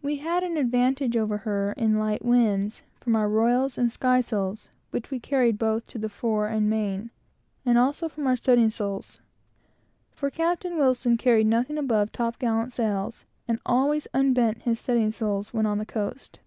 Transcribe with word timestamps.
We 0.00 0.16
had 0.24 0.42
an 0.42 0.56
advantage 0.56 1.18
over 1.18 1.36
her 1.44 1.72
in 1.76 1.98
light 1.98 2.24
winds, 2.24 2.82
from 2.98 3.14
our 3.14 3.28
royals 3.28 3.76
and 3.76 3.92
skysails 3.92 4.70
which 4.90 5.10
we 5.10 5.20
carried 5.20 5.58
both 5.58 5.94
at 5.94 6.00
the 6.00 6.08
fore 6.08 6.46
and 6.48 6.70
main, 6.70 7.10
and 7.62 7.76
also 7.76 8.10
in 8.16 8.26
our 8.26 8.36
studding 8.36 8.70
sails; 8.70 9.20
for 10.14 10.30
Captain 10.30 10.78
Wilson 10.78 11.18
carried 11.18 11.46
nothing 11.46 11.76
above 11.76 12.10
top 12.10 12.38
gallant 12.38 12.72
sails, 12.72 13.26
and 13.46 13.60
always 13.66 14.08
unbent 14.14 14.62
his 14.62 14.80
studding 14.80 15.10
sails 15.10 15.52
when 15.52 15.66
on 15.66 15.76
the 15.76 15.84
coast. 15.84 16.38